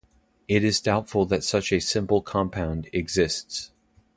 It 0.47 0.63
is 0.63 0.81
doubtful 0.81 1.27
that 1.27 1.43
such 1.43 1.71
a 1.71 1.79
simple 1.79 2.23
compound 2.23 2.89
exists. 2.91 3.69